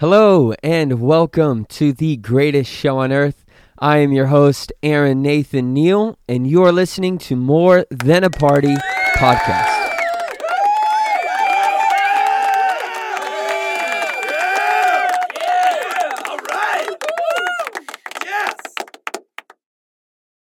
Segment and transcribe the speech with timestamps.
[0.00, 3.44] Hello, and welcome to the greatest show on earth.
[3.80, 8.76] I am your host, Aaron Nathan Neal, and you're listening to More Than a Party
[9.16, 9.90] podcast.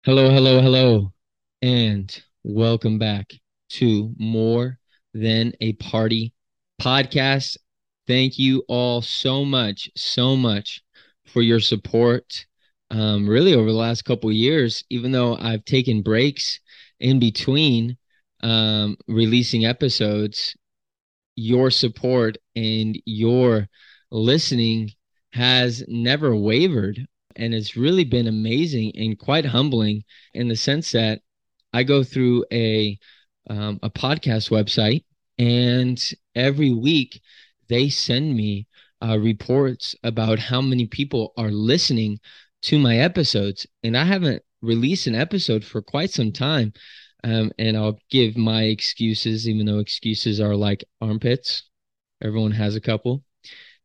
[0.05, 1.13] Hello, hello, hello,
[1.61, 3.33] and welcome back
[3.71, 4.79] to More
[5.13, 6.35] Than a Party
[6.81, 7.57] podcast.
[8.11, 10.83] Thank you all so much, so much
[11.27, 12.45] for your support.
[12.91, 16.59] Um, really, over the last couple years, even though I've taken breaks
[16.99, 17.97] in between
[18.43, 20.57] um, releasing episodes,
[21.37, 23.69] your support and your
[24.11, 24.91] listening
[25.33, 27.07] has never wavered
[27.37, 30.03] and it's really been amazing and quite humbling
[30.35, 31.21] in the sense that
[31.73, 32.99] I go through a
[33.49, 35.05] um, a podcast website,
[35.39, 35.97] and
[36.35, 37.21] every week
[37.71, 38.67] they send me
[39.03, 42.21] uh, reports about how many people are listening
[42.63, 46.75] to my episodes, and I haven't released an episode for quite some time.
[47.23, 51.65] Um, and I'll give my excuses, even though excuses are like armpits.
[52.23, 53.25] Everyone has a couple,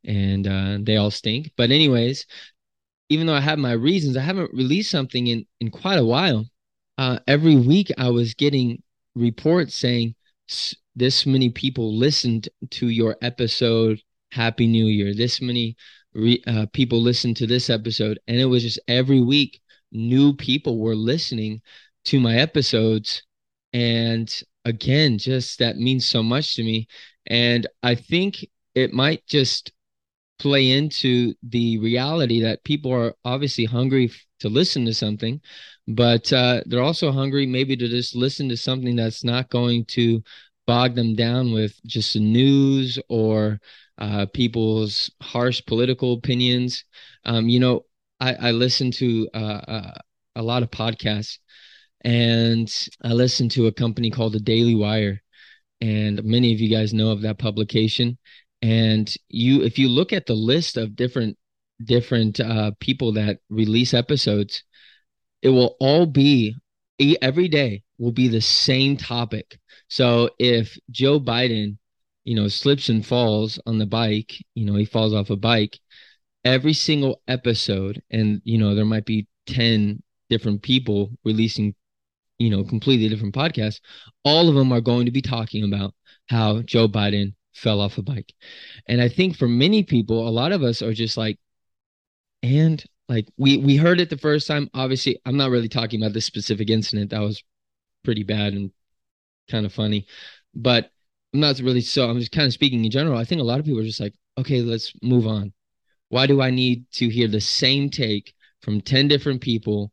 [0.05, 1.52] and uh, they all stink.
[1.58, 2.25] But anyways,
[3.09, 6.45] even though I have my reasons, I haven't released something in in quite a while.
[6.97, 8.81] Uh, every week, I was getting
[9.16, 10.16] reports saying
[10.95, 14.01] this many people listened to your episode.
[14.31, 15.13] Happy New Year!
[15.13, 15.75] This many
[16.13, 20.79] re, uh, people listened to this episode, and it was just every week new people
[20.79, 21.61] were listening
[22.05, 23.23] to my episodes,
[23.73, 24.33] and
[24.65, 26.87] again, just that means so much to me.
[27.27, 29.71] And I think it might just
[30.39, 35.39] play into the reality that people are obviously hungry to listen to something,
[35.87, 40.21] but uh, they're also hungry maybe to just listen to something that's not going to
[40.67, 43.59] bog them down with just the news or
[43.97, 46.83] uh, people's harsh political opinions.
[47.25, 47.85] Um, you know,
[48.19, 49.91] I, I listen to uh, uh
[50.38, 51.38] a lot of podcasts,
[52.02, 52.69] and
[53.03, 55.21] I listen to a company called the Daily Wire,
[55.81, 58.17] and many of you guys know of that publication
[58.61, 61.37] and you if you look at the list of different
[61.83, 64.64] different uh, people that release episodes
[65.42, 66.55] it will all be
[67.22, 71.78] every day will be the same topic so if joe biden
[72.23, 75.80] you know slips and falls on the bike you know he falls off a bike
[76.44, 81.76] every single episode and you know there might be 10 different people releasing
[82.38, 83.80] you know completely different podcasts
[84.23, 85.94] all of them are going to be talking about
[86.27, 88.33] how joe biden fell off a bike.
[88.88, 91.39] And I think for many people, a lot of us are just like,
[92.44, 94.70] and like we we heard it the first time.
[94.73, 97.11] Obviously, I'm not really talking about this specific incident.
[97.11, 97.43] That was
[98.04, 98.71] pretty bad and
[99.49, 100.08] kind of funny.
[100.54, 100.92] But
[101.33, 103.17] I'm not really so I'm just kind of speaking in general.
[103.17, 105.54] I think a lot of people are just like, okay, let's move on.
[106.10, 109.92] Why do I need to hear the same take from 10 different people?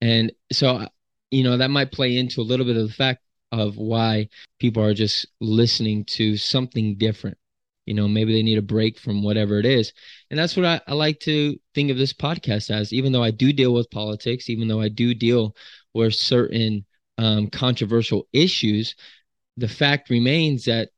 [0.00, 0.88] And so uh,
[1.30, 4.82] you know, that might play into a little bit of the fact of why people
[4.82, 7.38] are just listening to something different.
[7.86, 9.92] You know, maybe they need a break from whatever it is.
[10.30, 13.30] And that's what I, I like to think of this podcast as, even though I
[13.30, 15.56] do deal with politics, even though I do deal
[15.94, 16.84] with certain
[17.16, 18.94] um, controversial issues,
[19.56, 20.90] the fact remains that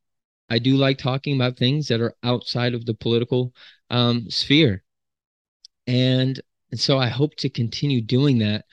[0.51, 3.53] I do like talking about things that are outside of the political
[3.91, 4.83] um, sphere.
[5.87, 8.65] And, and so I hope to continue doing that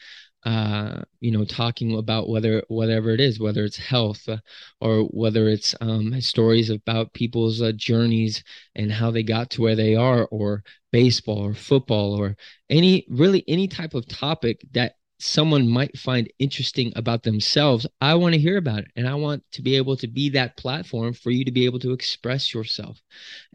[0.45, 4.38] uh, you know, talking about whether whatever it is, whether it's health uh,
[4.79, 8.44] or whether it's um, stories about people's uh, journeys
[8.75, 12.38] and how they got to where they are, or baseball or football or
[12.69, 18.34] any really any type of topic that someone might find interesting about themselves, I want
[18.34, 18.92] to hear about it.
[18.96, 21.80] And I want to be able to be that platform for you to be able
[21.80, 23.02] to express yourself.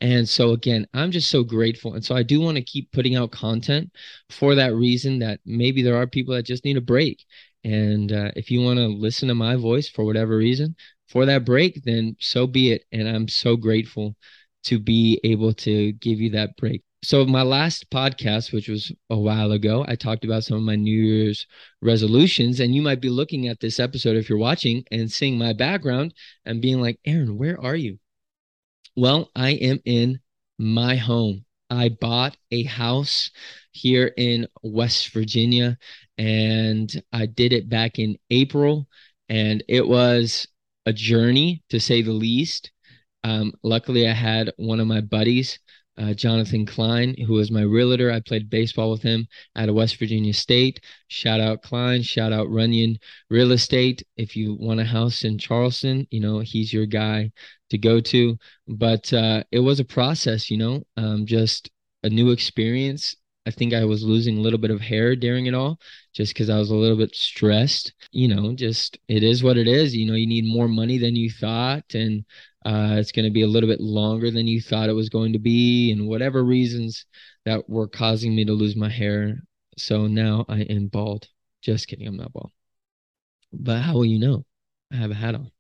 [0.01, 1.95] And so, again, I'm just so grateful.
[1.95, 3.91] And so, I do want to keep putting out content
[4.31, 7.25] for that reason that maybe there are people that just need a break.
[7.65, 10.77] And uh, if you want to listen to my voice for whatever reason
[11.09, 12.85] for that break, then so be it.
[12.93, 14.17] And I'm so grateful
[14.65, 19.17] to be able to give you that break so my last podcast which was a
[19.19, 21.47] while ago i talked about some of my new year's
[21.81, 25.53] resolutions and you might be looking at this episode if you're watching and seeing my
[25.53, 26.13] background
[26.45, 27.99] and being like aaron where are you?
[28.97, 30.21] Well i am in
[30.59, 31.45] my home.
[31.71, 33.31] I bought a house
[33.73, 35.79] here in west virginia
[36.19, 38.87] and i did it back in april
[39.29, 40.47] and it was
[40.87, 42.73] a journey to say the least.
[43.25, 45.59] Um, luckily i had one of my buddies
[45.99, 48.11] uh, Jonathan Klein, who was my realtor.
[48.11, 50.81] I played baseball with him at a West Virginia State.
[51.09, 52.03] Shout out Klein.
[52.03, 52.99] Shout out Runyon
[53.29, 54.03] Real Estate.
[54.17, 57.33] If you want a house in Charleston, you know he's your guy
[57.71, 58.39] to go to.
[58.69, 61.71] But uh, it was a process, you know, um, just
[62.03, 63.17] a new experience.
[63.47, 65.81] I think I was losing a little bit of hair during it all
[66.15, 67.93] just because I was a little bit stressed.
[68.13, 69.95] You know, just it is what it is.
[69.95, 71.95] You know, you need more money than you thought.
[71.95, 72.25] And
[72.65, 75.33] uh, it's going to be a little bit longer than you thought it was going
[75.33, 77.07] to be, and whatever reasons
[77.45, 79.43] that were causing me to lose my hair.
[79.79, 81.29] So now I am bald.
[81.63, 82.53] Just kidding, I'm not bald.
[83.53, 84.45] But how will you know?
[84.93, 85.51] I have a hat on.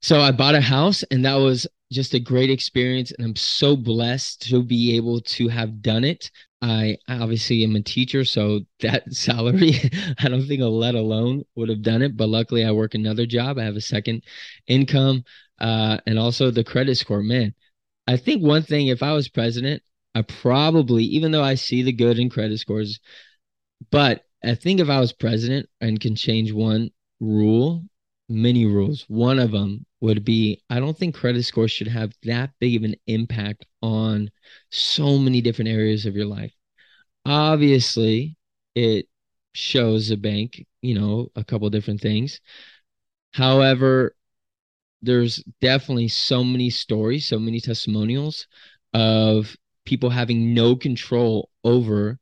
[0.00, 3.12] So I bought a house, and that was just a great experience.
[3.12, 6.30] And I'm so blessed to be able to have done it.
[6.62, 9.74] I obviously am a teacher, so that salary,
[10.18, 12.16] I don't think a let alone would have done it.
[12.16, 13.58] But luckily, I work another job.
[13.58, 14.24] I have a second
[14.66, 15.24] income
[15.60, 17.22] uh, and also the credit score.
[17.22, 17.54] Man,
[18.06, 19.82] I think one thing, if I was president,
[20.14, 23.00] I probably, even though I see the good in credit scores,
[23.90, 27.84] but I think if I was president and can change one rule,
[28.28, 32.50] many rules, one of them would be I don't think credit scores should have that
[32.60, 34.30] big of an impact on
[34.70, 36.52] so many different areas of your life.
[37.26, 38.36] Obviously,
[38.74, 39.08] it
[39.54, 42.40] shows a bank, you know, a couple different things.
[43.32, 44.16] However,
[45.02, 48.46] there's definitely so many stories, so many testimonials
[48.94, 52.18] of people having no control over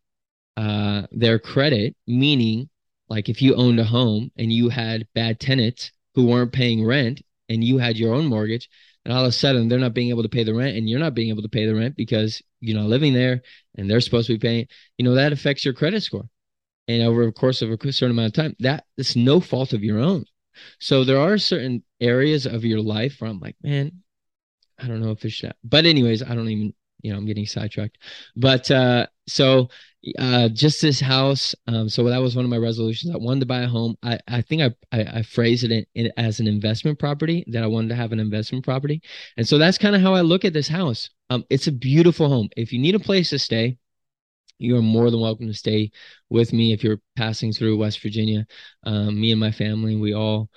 [0.57, 2.69] uh, their credit, meaning
[3.09, 7.23] like if you owned a home and you had bad tenants who weren't paying rent
[7.49, 8.69] and you had your own mortgage,
[9.05, 10.99] and all of a sudden they're not being able to pay the rent and you're
[10.99, 13.43] not being able to pay the rent because you're not living there
[13.77, 14.67] and they're supposed to be paying,
[14.97, 16.29] you know, that affects your credit score.
[16.89, 19.83] And over the course of a certain amount of time, that it's no fault of
[19.83, 20.25] your own.
[20.79, 24.03] So there are certain areas of your life where I'm like, man,
[24.79, 25.57] I don't know if it's that.
[25.65, 27.99] But anyways, I don't even, you know, I'm getting sidetracked.
[28.37, 29.69] But uh so
[30.19, 31.55] uh just this house.
[31.67, 33.15] Um, so that was one of my resolutions.
[33.15, 33.97] I wanted to buy a home.
[34.03, 37.63] I, I think I, I I phrased it in, in, as an investment property that
[37.63, 39.03] I wanted to have an investment property.
[39.37, 41.11] And so that's kind of how I look at this house.
[41.31, 42.49] Um, it's a beautiful home.
[42.57, 43.79] If you need a place to stay,
[44.59, 45.91] you are more than welcome to stay
[46.31, 48.47] with me if you're passing through West Virginia.
[48.85, 50.51] Um, me and my family, we all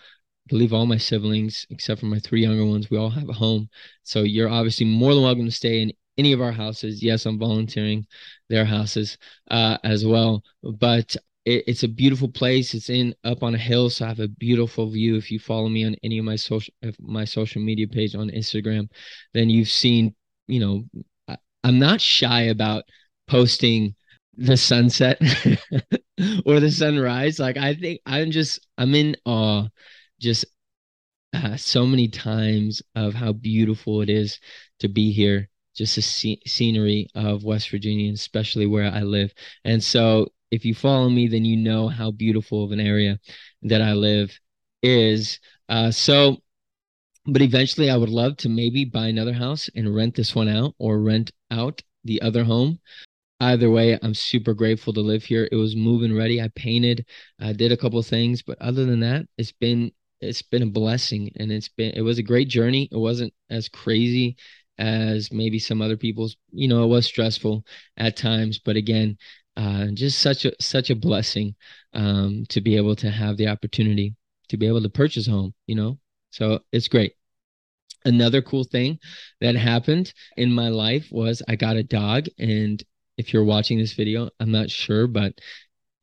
[0.48, 3.34] I believe all my siblings, except for my three younger ones, we all have a
[3.34, 3.70] home.
[4.04, 7.04] So you're obviously more than welcome to stay in any of our houses.
[7.04, 8.06] Yes, I'm volunteering
[8.50, 9.18] their houses
[9.52, 10.44] uh, as well.
[10.64, 11.16] But
[11.46, 12.74] it, it's a beautiful place.
[12.74, 15.16] It's in up on a hill, so I have a beautiful view.
[15.16, 18.90] If you follow me on any of my social my social media page on Instagram,
[19.34, 20.16] then you've seen.
[20.48, 20.84] You know,
[21.28, 22.86] I, I'm not shy about
[23.28, 23.96] posting
[24.38, 25.20] the sunset
[26.46, 27.40] or the sunrise.
[27.40, 29.68] Like I think I'm just I'm in awe
[30.20, 30.46] just
[31.34, 34.40] uh, so many times of how beautiful it is
[34.80, 35.50] to be here.
[35.78, 39.34] Just the sc- scenery of West Virginia, especially where I live.
[39.64, 43.20] And so, if you follow me, then you know how beautiful of an area
[43.64, 44.38] that I live
[44.82, 45.40] is.
[45.70, 46.38] Uh, so,
[47.26, 50.76] but eventually, I would love to maybe buy another house and rent this one out
[50.80, 52.80] or rent out the other home
[53.40, 55.48] either way, I'm super grateful to live here.
[55.52, 56.42] It was moving ready.
[56.42, 57.06] I painted,
[57.40, 61.32] I did a couple things, but other than that, it's been it's been a blessing
[61.36, 62.90] and it's been it was a great journey.
[62.92, 64.38] It wasn't as crazy
[64.78, 66.38] as maybe some other people's.
[66.52, 67.66] You know, it was stressful
[67.98, 69.18] at times, but again,
[69.56, 71.56] uh, just such a such a blessing
[71.94, 74.16] um, to be able to have the opportunity
[74.50, 75.54] to be able to purchase home.
[75.68, 76.00] You know,
[76.32, 77.14] so it's great.
[78.06, 79.00] Another cool thing
[79.42, 82.82] that happened in my life was I got a dog and
[83.18, 85.34] if you're watching this video, I'm not sure, but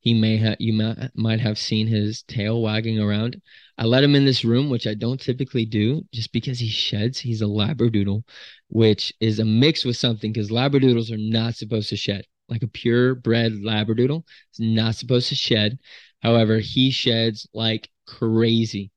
[0.05, 0.71] he may have you
[1.15, 3.41] might have seen his tail wagging around.
[3.79, 7.19] I let him in this room, which I don't typically do, just because he sheds.
[7.19, 8.23] He's a labradoodle,
[8.69, 12.23] which is a mix with something because labradoodles are not supposed to shed.
[12.47, 15.79] Like a purebred labradoodle is not supposed to shed.
[16.21, 18.91] However, he sheds like crazy.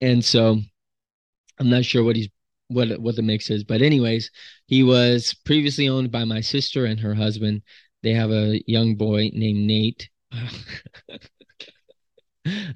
[0.00, 0.58] And so
[1.60, 2.28] I'm not sure what he's
[2.66, 3.62] what what the mix is.
[3.62, 4.32] But anyways,
[4.66, 7.62] he was previously owned by my sister and her husband.
[8.02, 10.08] They have a young boy named Nate.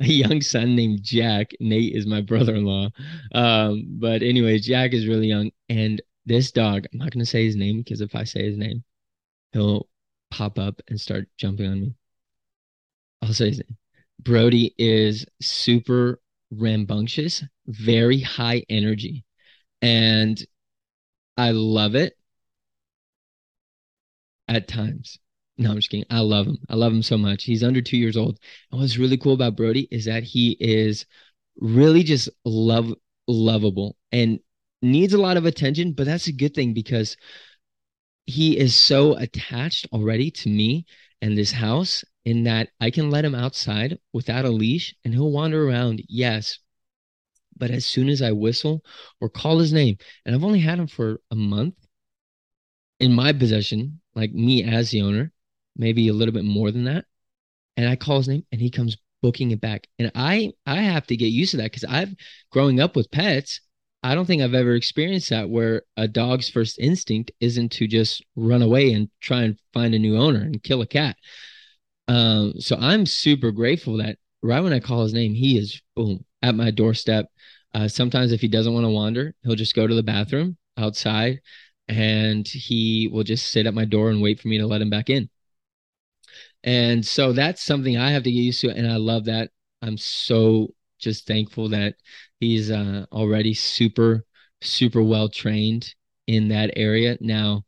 [0.00, 1.52] a young son named Jack.
[1.60, 2.90] Nate is my brother-in-law.
[3.34, 6.86] Um, but anyway, Jack is really young, and this dog.
[6.92, 8.84] I'm not gonna say his name because if I say his name,
[9.52, 9.88] he'll
[10.30, 11.94] pop up and start jumping on me.
[13.22, 13.76] I'll say his name.
[14.20, 19.24] Brody is super rambunctious, very high energy
[19.82, 20.42] and
[21.36, 22.16] I love it
[24.48, 25.18] at times.
[25.56, 26.06] No, I'm just kidding.
[26.10, 26.58] I love him.
[26.68, 27.44] I love him so much.
[27.44, 28.38] He's under two years old.
[28.70, 31.06] And what's really cool about Brody is that he is
[31.60, 32.92] really just love
[33.28, 34.40] lovable and
[34.82, 37.16] needs a lot of attention, but that's a good thing because
[38.26, 40.86] he is so attached already to me
[41.20, 45.30] and this house in that I can let him outside without a leash and he'll
[45.30, 46.02] wander around.
[46.08, 46.58] Yes.
[47.56, 48.82] But as soon as I whistle
[49.20, 51.76] or call his name, and I've only had him for a month
[52.98, 55.32] in my possession, like me as the owner,
[55.76, 57.04] maybe a little bit more than that.
[57.76, 59.86] And I call his name and he comes booking it back.
[59.98, 62.14] And I I have to get used to that because I've
[62.50, 63.60] growing up with pets,
[64.02, 68.22] I don't think I've ever experienced that where a dog's first instinct isn't to just
[68.36, 71.16] run away and try and find a new owner and kill a cat.
[72.06, 76.24] Um, so I'm super grateful that right when I call his name, he is boom
[76.42, 77.30] at my doorstep.
[77.72, 81.40] Uh, sometimes if he doesn't want to wander, he'll just go to the bathroom outside
[81.88, 84.90] and he will just sit at my door and wait for me to let him
[84.90, 85.28] back in.
[86.62, 88.70] And so that's something I have to get used to.
[88.70, 89.50] And I love that.
[89.82, 91.96] I'm so just thankful that
[92.40, 94.24] he's uh, already super,
[94.62, 95.94] super well trained
[96.26, 97.18] in that area.
[97.20, 97.64] Now,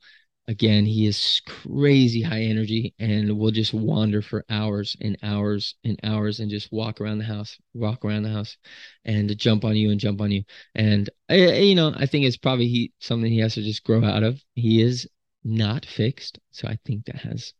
[0.48, 5.98] again, he is crazy high energy and will just wander for hours and hours and
[6.04, 8.56] hours and just walk around the house, walk around the house
[9.04, 10.44] and jump on you and jump on you.
[10.74, 13.84] And, eh, eh, you know, I think it's probably he, something he has to just
[13.84, 14.42] grow out of.
[14.54, 15.08] He is
[15.44, 16.38] not fixed.
[16.52, 17.52] So I think that has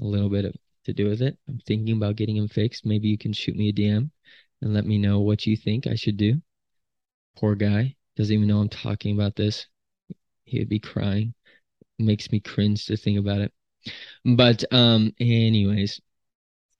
[0.00, 1.36] a little bit of to do with it.
[1.48, 2.86] I'm thinking about getting him fixed.
[2.86, 4.10] Maybe you can shoot me a DM
[4.62, 6.40] and let me know what you think I should do.
[7.36, 9.66] Poor guy doesn't even know I'm talking about this.
[10.44, 11.34] He would be crying
[11.98, 13.52] makes me cringe to think about it.
[14.24, 16.00] But um, anyways,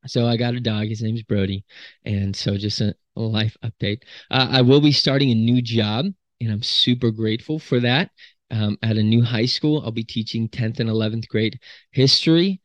[0.07, 0.89] so I got a dog.
[0.89, 1.65] His name's Brody,
[2.05, 4.03] and so just a life update.
[4.31, 6.07] Uh, I will be starting a new job,
[6.41, 8.11] and I'm super grateful for that.
[8.51, 11.59] Um, at a new high school, I'll be teaching 10th and 11th grade
[11.91, 12.61] history,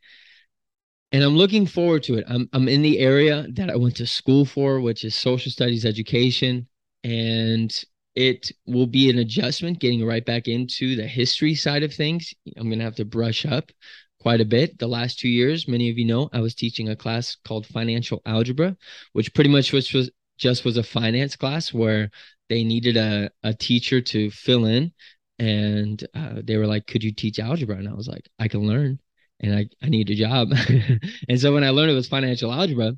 [1.11, 2.25] and I'm looking forward to it.
[2.27, 5.85] I'm I'm in the area that I went to school for, which is social studies
[5.85, 6.67] education,
[7.03, 7.83] and
[8.15, 12.33] it will be an adjustment getting right back into the history side of things.
[12.57, 13.71] I'm going to have to brush up
[14.19, 14.77] quite a bit.
[14.77, 18.21] The last two years, many of you know, I was teaching a class called financial
[18.25, 18.75] algebra,
[19.13, 22.11] which pretty much was, was just was a finance class where
[22.49, 24.91] they needed a, a teacher to fill in.
[25.39, 27.77] And uh, they were like, could you teach algebra?
[27.77, 28.99] And I was like, I can learn
[29.39, 30.51] and I, I need a job.
[31.29, 32.93] and so when I learned it was financial algebra,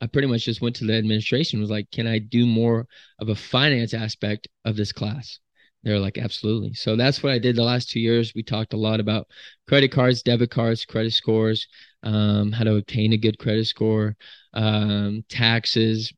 [0.00, 2.86] I pretty much just went to the administration was like, can I do more
[3.18, 5.38] of a finance aspect of this class?
[5.82, 6.74] They're like, absolutely.
[6.74, 8.32] So that's what I did the last two years.
[8.34, 9.28] We talked a lot about
[9.68, 11.66] credit cards, debit cards, credit scores,
[12.02, 14.16] um, how to obtain a good credit score,
[14.52, 16.12] um, taxes.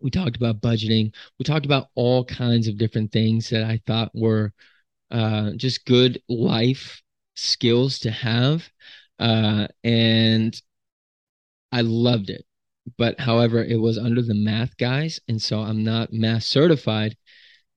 [0.00, 1.14] We talked about budgeting.
[1.38, 4.52] We talked about all kinds of different things that I thought were
[5.10, 7.02] uh, just good life
[7.34, 8.68] skills to have.
[9.18, 10.60] Uh, and
[11.72, 12.44] I loved it
[12.98, 13.24] but mm-hmm.
[13.24, 17.16] however, it was under the math guys, and so I'm not math certified.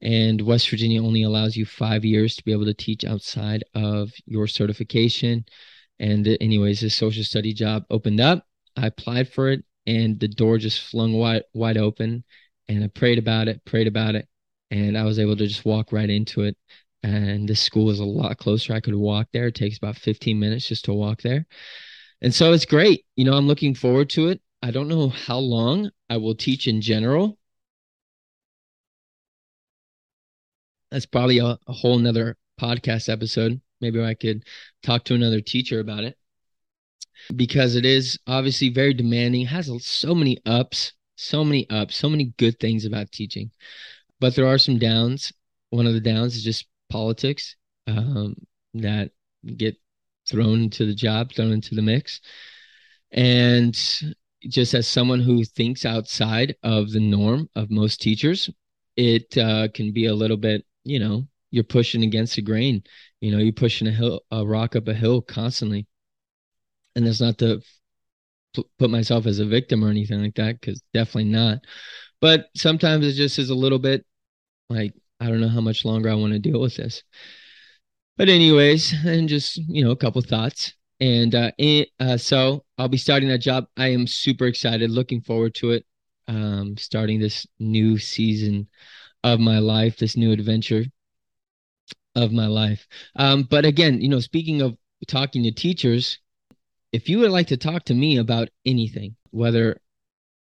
[0.02, 4.12] And West Virginia only allows you five years to be able to teach outside of
[4.26, 5.46] your certification.
[6.00, 8.46] And anyways, this social study job opened up.
[8.76, 12.24] I applied for it, and the door just flung wide wide open.
[12.68, 14.28] And I prayed about it, prayed about it,
[14.72, 16.58] and I was able to just walk right into it.
[17.04, 18.74] And this school is a lot closer.
[18.74, 19.48] I could walk there.
[19.48, 21.46] It takes about 15 minutes just to walk there.
[22.22, 23.06] And so it's great.
[23.16, 24.42] You know, I'm looking forward to it.
[24.62, 27.38] I don't know how long I will teach in general.
[30.92, 33.62] That's probably a, a whole nother podcast episode.
[33.82, 34.44] Maybe I could
[34.84, 36.18] talk to another teacher about it
[37.36, 42.34] because it is obviously very demanding, has so many ups, so many ups, so many
[42.38, 43.52] good things about teaching.
[44.20, 45.32] But there are some downs.
[45.70, 47.56] One of the downs is just politics
[47.88, 48.36] um,
[48.76, 49.12] that
[49.56, 49.76] get
[50.28, 52.22] thrown into the job, thrown into the mix.
[53.12, 53.78] And
[54.44, 58.50] just as someone who thinks outside of the norm of most teachers,
[58.96, 62.84] it uh, can be a little bit, you know, you're pushing against the grain.
[63.22, 65.88] You know, you're pushing a hill, a rock up a hill constantly.
[66.96, 67.62] And that's not to
[68.54, 71.60] p- put myself as a victim or anything like that, because definitely not.
[72.22, 74.06] But sometimes it just is a little bit
[74.70, 77.04] like, I don't know how much longer I want to deal with this.
[78.18, 80.74] But anyways, and just, you know, a couple thoughts.
[81.00, 81.52] And uh,
[82.00, 83.68] uh, so I'll be starting that job.
[83.78, 85.86] I am super excited, looking forward to it.
[86.30, 88.68] Um, starting this new season
[89.24, 90.84] of my life, this new adventure
[92.16, 92.86] of my life.
[93.16, 94.76] Um, but again, you know, speaking of
[95.08, 96.20] talking to teachers,
[96.92, 99.80] if you would like to talk to me about anything, whether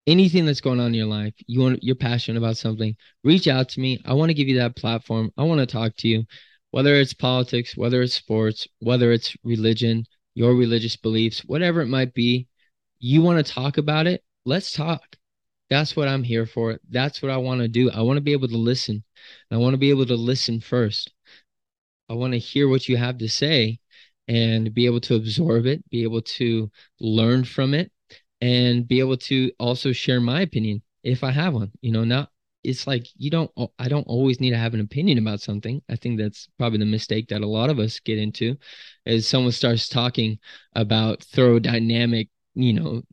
[0.05, 3.69] anything that's going on in your life, you want you're passionate about something, reach out
[3.69, 4.00] to me.
[4.05, 5.31] I want to give you that platform.
[5.38, 6.24] I want to talk to you,
[6.72, 12.13] whether it's politics, whether it's sports, whether it's religion, your religious beliefs, whatever it might
[12.13, 12.47] be,
[12.99, 15.17] you want to talk about it, let's talk.
[15.69, 16.79] That's what I'm here for.
[16.89, 17.89] That's what I want to do.
[17.91, 19.03] I want to be able to listen.
[19.51, 21.11] I want to be able to listen first.
[22.09, 23.79] I want to hear what you have to say
[24.27, 27.91] and be able to absorb it, be able to learn from it,
[28.41, 31.71] and be able to also share my opinion if I have one.
[31.81, 32.29] You know, not
[32.63, 35.82] it's like you don't I don't always need to have an opinion about something.
[35.89, 38.55] I think that's probably the mistake that a lot of us get into
[39.05, 40.39] is someone starts talking
[40.74, 43.03] about thermodynamic, you know,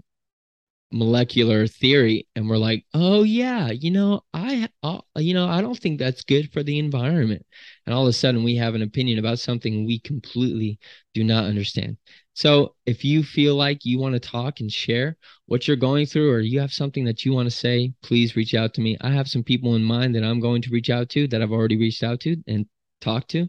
[0.92, 5.78] molecular theory and we're like oh yeah you know i uh, you know i don't
[5.78, 7.46] think that's good for the environment
[7.86, 10.80] and all of a sudden we have an opinion about something we completely
[11.14, 11.96] do not understand
[12.32, 16.30] so if you feel like you want to talk and share what you're going through
[16.30, 19.10] or you have something that you want to say please reach out to me i
[19.10, 21.76] have some people in mind that i'm going to reach out to that i've already
[21.76, 22.66] reached out to and
[23.00, 23.48] talked to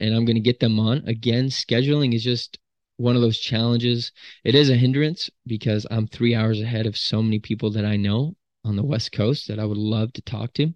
[0.00, 2.58] and i'm going to get them on again scheduling is just
[3.02, 4.12] one of those challenges.
[4.44, 7.96] It is a hindrance because I'm three hours ahead of so many people that I
[7.96, 10.72] know on the West Coast that I would love to talk to.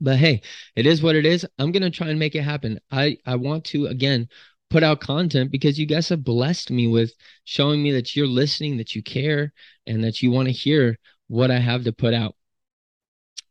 [0.00, 0.42] But hey,
[0.74, 1.46] it is what it is.
[1.58, 2.80] I'm gonna try and make it happen.
[2.90, 4.28] I I want to again
[4.70, 7.12] put out content because you guys have blessed me with
[7.44, 9.52] showing me that you're listening, that you care,
[9.86, 12.36] and that you want to hear what I have to put out.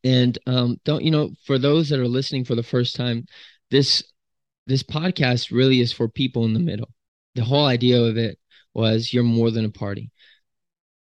[0.04, 3.26] And um, don't you know, for those that are listening for the first time,
[3.72, 4.04] this
[4.68, 6.90] this podcast really is for people in the middle
[7.36, 8.40] the whole idea of it
[8.74, 10.12] was you're more than a party.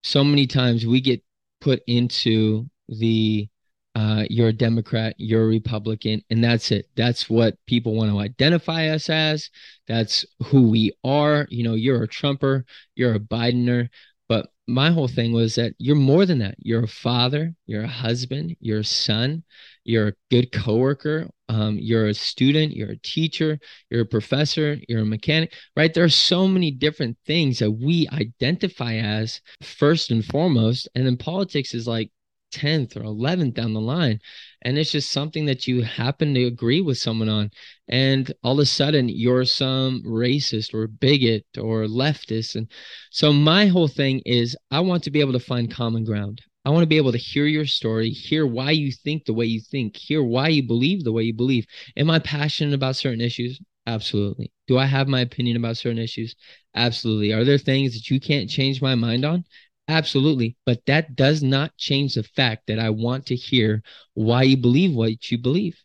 [0.03, 1.25] So many times we get
[1.61, 3.49] put into the
[3.95, 6.89] uh, you're a Democrat, you're a Republican, and that's it.
[6.97, 9.51] That's what people want to identify us as.
[9.87, 11.47] That's who we are.
[11.51, 12.65] You know, you're a Trumper,
[12.97, 13.89] you're a Bidener.
[14.29, 16.57] But my whole thing was that you're more than that.
[16.59, 19.45] You're a father, you're a husband, you're a son,
[19.85, 23.59] you're a good coworker, um, you're a student, you're a teacher,
[23.91, 25.93] you're a professor, you're a mechanic, right?
[25.93, 30.89] There are so many different things that we identify as first and foremost.
[30.95, 32.11] And then politics is like
[32.55, 34.21] 10th or 11th down the line.
[34.63, 37.51] And it's just something that you happen to agree with someone on.
[37.89, 42.55] And all of a sudden, you're some racist or bigot or leftist.
[42.55, 42.69] And
[43.11, 46.41] so, my whole thing is I want to be able to find common ground.
[46.65, 49.45] I want to be able to hear your story, hear why you think the way
[49.45, 51.67] you think, hear why you believe the way you believe.
[51.97, 53.61] Am I passionate about certain issues?
[53.87, 54.51] Absolutely.
[54.67, 56.35] Do I have my opinion about certain issues?
[56.75, 57.33] Absolutely.
[57.33, 59.45] Are there things that you can't change my mind on?
[59.89, 60.57] Absolutely.
[60.67, 63.83] But that does not change the fact that I want to hear
[64.15, 65.83] why you believe what you believe,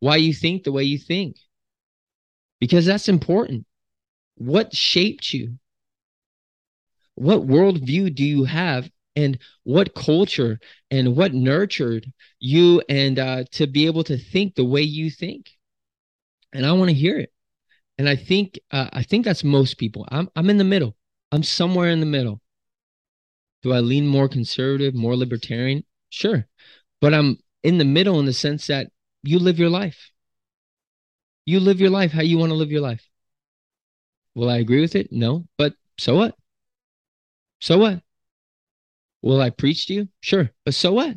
[0.00, 1.36] why you think the way you think,
[2.60, 3.66] because that's important.
[4.36, 5.58] What shaped you?
[7.14, 8.90] What worldview do you have?
[9.14, 10.58] And what culture
[10.90, 15.50] and what nurtured you and uh, to be able to think the way you think?
[16.52, 17.32] And i want to hear it.
[17.98, 20.06] And i think uh, i think that's most people.
[20.10, 20.96] I'm i'm in the middle.
[21.32, 22.40] I'm somewhere in the middle
[23.62, 26.46] do i lean more conservative more libertarian sure
[27.00, 28.88] but i'm in the middle in the sense that
[29.22, 30.10] you live your life
[31.46, 33.06] you live your life how you want to live your life
[34.34, 36.34] will i agree with it no but so what
[37.60, 38.02] so what
[39.22, 40.08] Will I preach to you?
[40.20, 40.50] Sure.
[40.64, 41.16] But so what?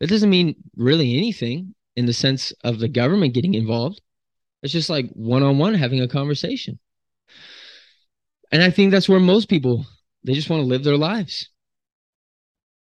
[0.00, 4.00] It doesn't mean really anything in the sense of the government getting involved.
[4.62, 6.78] It's just like one on one having a conversation.
[8.52, 9.84] And I think that's where most people
[10.22, 11.50] they just want to live their lives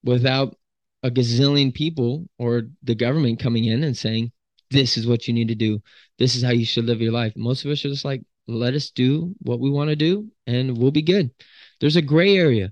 [0.03, 0.55] without
[1.03, 4.31] a gazillion people or the government coming in and saying,
[4.71, 5.81] This is what you need to do.
[6.17, 7.33] This is how you should live your life.
[7.36, 10.77] Most of us are just like, let us do what we want to do and
[10.77, 11.31] we'll be good.
[11.79, 12.71] There's a gray area.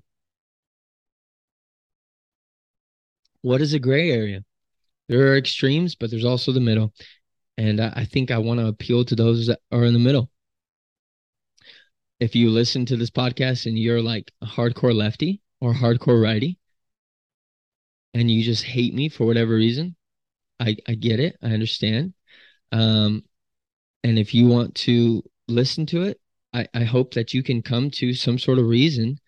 [3.46, 4.44] what is a gray area?
[5.08, 6.92] There are extremes, but there's also the middle.
[7.60, 10.32] And I, think I want to appeal to those that are in the middle.
[12.20, 16.58] If you listen to this podcast and you're like a hardcore lefty or hardcore righty,
[18.16, 19.96] and you just hate me for whatever reason,
[20.60, 21.38] I, I get it.
[21.44, 22.14] I understand.
[22.72, 23.26] Um,
[24.04, 26.20] and if you want to listen to it,
[26.54, 29.20] I, I hope that you can come to some sort of reason,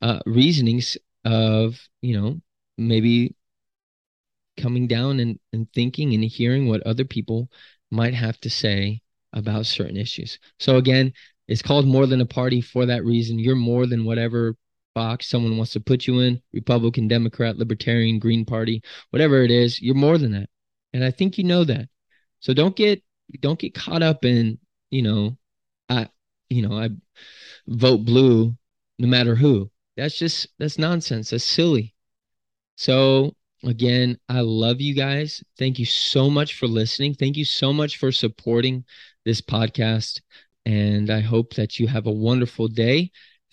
[0.00, 2.40] uh, reasonings of, you know,
[2.78, 3.34] maybe
[4.56, 7.50] coming down and, and thinking and hearing what other people
[7.90, 10.38] might have to say about certain issues.
[10.60, 11.12] So again,
[11.48, 13.40] it's called more than a party for that reason.
[13.40, 14.54] You're more than whatever
[14.96, 19.80] box someone wants to put you in, Republican, Democrat, Libertarian, Green Party, whatever it is,
[19.80, 20.48] you're more than that.
[20.94, 21.88] And I think you know that.
[22.40, 23.02] So don't get
[23.40, 24.58] don't get caught up in,
[24.90, 25.36] you know,
[25.90, 26.08] I
[26.50, 26.90] you know, I
[27.68, 28.56] vote blue
[28.98, 29.70] no matter who.
[29.96, 31.30] That's just that's nonsense.
[31.30, 31.94] That's silly.
[32.76, 35.42] So Again, I love you guys.
[35.58, 37.14] Thank you so much for listening.
[37.14, 38.84] Thank you so much for supporting
[39.24, 40.20] this podcast.
[40.66, 43.10] And I hope that you have a wonderful day.